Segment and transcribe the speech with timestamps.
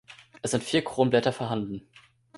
[0.41, 1.87] Es sind vier Kronblätter vorhanden.